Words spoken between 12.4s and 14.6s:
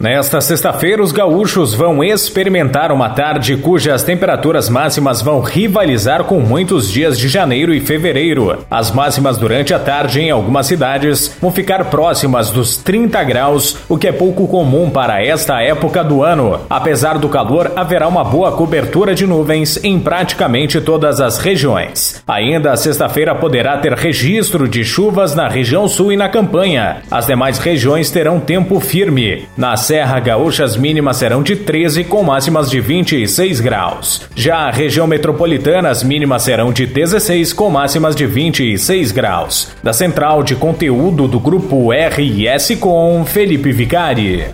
dos 30 graus, o que é pouco